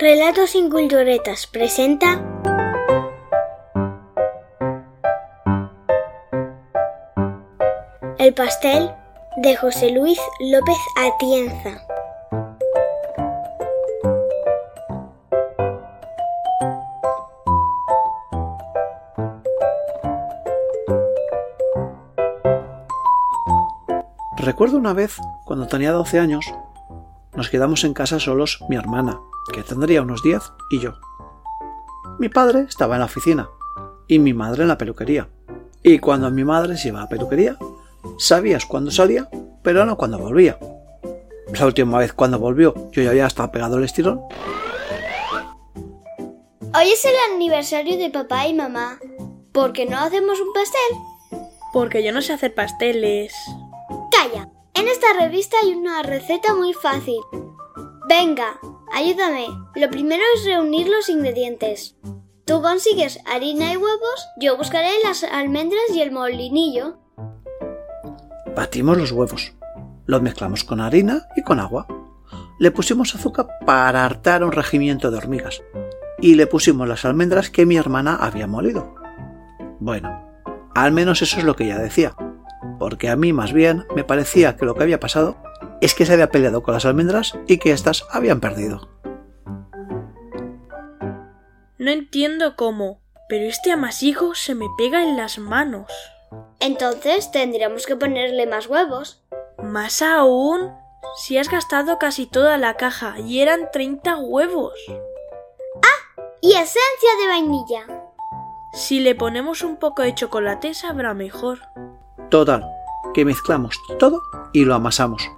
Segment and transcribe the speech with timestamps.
[0.00, 2.24] Relatos sin culturetas presenta
[8.16, 8.92] El pastel
[9.38, 11.84] de José Luis López Atienza.
[24.36, 26.54] Recuerdo una vez, cuando tenía 12 años,
[27.34, 29.20] nos quedamos en casa solos mi hermana,
[29.52, 30.94] que tendría unos 10, y yo.
[32.18, 33.48] Mi padre estaba en la oficina
[34.06, 35.28] y mi madre en la peluquería.
[35.82, 37.56] Y cuando mi madre se iba a la peluquería,
[38.18, 39.28] sabías cuándo salía,
[39.62, 40.58] pero no cuándo volvía.
[41.58, 44.20] La última vez cuando volvió, yo ya había estado pegado el estirón.
[46.74, 48.98] Hoy es el aniversario de papá y mamá.
[49.52, 51.42] ¿Por qué no hacemos un pastel?
[51.72, 53.32] Porque yo no sé hacer pasteles.
[54.10, 54.50] Calla.
[54.74, 57.20] En esta revista hay una receta muy fácil.
[58.08, 58.58] Venga,
[58.92, 59.46] ayúdame.
[59.74, 61.96] Lo primero es reunir los ingredientes.
[62.44, 66.98] Tú consigues harina y huevos, yo buscaré las almendras y el molinillo.
[68.56, 69.52] Batimos los huevos.
[70.06, 71.86] Los mezclamos con harina y con agua.
[72.58, 75.62] Le pusimos azúcar para hartar un regimiento de hormigas.
[76.20, 78.94] Y le pusimos las almendras que mi hermana había molido.
[79.78, 80.26] Bueno,
[80.74, 82.16] al menos eso es lo que ella decía.
[82.78, 85.36] Porque a mí más bien me parecía que lo que había pasado
[85.80, 88.88] es que se había peleado con las almendras y que éstas habían perdido.
[91.78, 95.92] No entiendo cómo, pero este amasijo se me pega en las manos.
[96.60, 99.22] Entonces tendríamos que ponerle más huevos.
[99.62, 100.72] Más aún,
[101.16, 104.74] si has gastado casi toda la caja y eran 30 huevos.
[106.40, 107.86] Y esencia de vainilla.
[108.72, 111.58] Si le ponemos un poco de chocolate sabrá mejor.
[112.30, 112.64] Total,
[113.12, 115.28] que mezclamos todo y lo amasamos.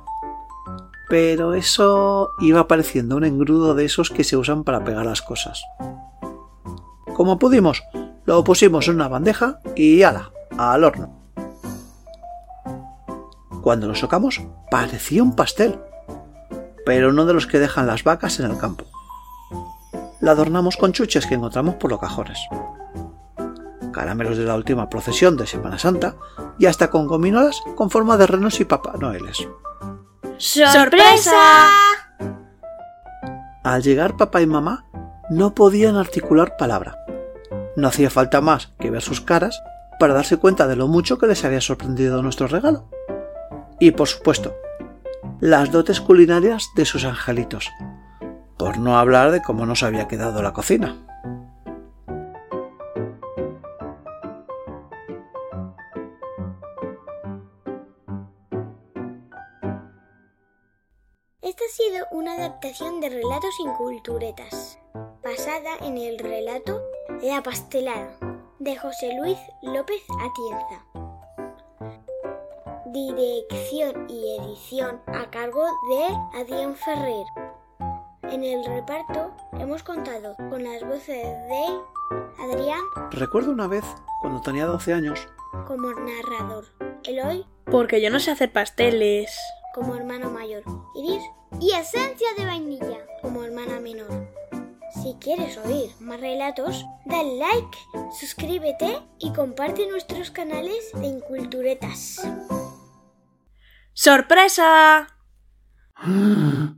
[1.10, 5.60] Pero eso iba pareciendo un engrudo de esos que se usan para pegar las cosas.
[7.14, 7.82] Como pudimos,
[8.24, 11.20] lo pusimos en una bandeja y ala, al horno.
[13.60, 14.40] Cuando lo socamos,
[14.70, 15.80] parecía un pastel,
[16.86, 18.84] pero no de los que dejan las vacas en el campo.
[20.20, 22.38] La adornamos con chuches que encontramos por los cajones.
[23.92, 26.14] Caramelos de la última procesión de Semana Santa
[26.56, 29.48] y hasta con gominolas con forma de renos y papá noeles.
[30.40, 31.68] ¡Sorpresa!
[33.62, 34.86] Al llegar papá y mamá
[35.28, 36.96] no podían articular palabra.
[37.76, 39.62] No hacía falta más que ver sus caras
[39.98, 42.88] para darse cuenta de lo mucho que les había sorprendido nuestro regalo.
[43.78, 44.56] Y por supuesto,
[45.40, 47.68] las dotes culinarias de sus angelitos,
[48.56, 50.96] por no hablar de cómo nos había quedado la cocina.
[61.60, 64.78] Esta ha sido una adaptación de Relatos sin Culturetas,
[65.22, 66.80] basada en el relato
[67.22, 68.16] La pastelada
[68.58, 70.86] de José Luis López Atienza.
[72.86, 77.26] Dirección y edición a cargo de Adrián Ferrer.
[78.22, 81.64] En el reparto hemos contado con las voces de
[82.38, 83.84] Adrián Recuerdo una vez,
[84.22, 85.28] cuando tenía 12 años,
[85.66, 86.64] como narrador,
[87.04, 89.36] Eloy Porque yo no sé hacer pasteles.
[89.74, 90.62] como hermano mayor,
[90.94, 91.22] Iris
[91.60, 94.28] y Esencia de Vainilla como hermana menor.
[95.02, 97.78] Si quieres oír más relatos, dale like,
[98.18, 102.20] suscríbete y comparte nuestros canales de Inculturetas.
[103.92, 105.06] ¡Sorpresa!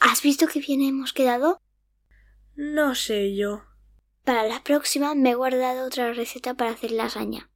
[0.00, 1.60] ¿Has visto que bien hemos quedado?
[2.54, 3.62] No sé yo.
[4.24, 7.50] Para la próxima me he guardado otra receta para hacer lasaña.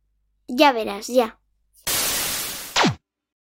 [0.46, 1.40] Ya verás, ya.